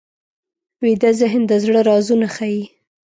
ویده 0.83 1.11
ذهن 1.19 1.41
د 1.47 1.51
زړه 1.63 1.81
رازونه 1.89 2.27
ښيي 2.35 2.63